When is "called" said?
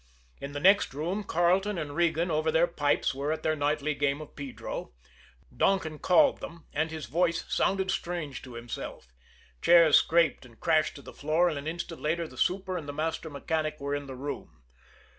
5.99-6.39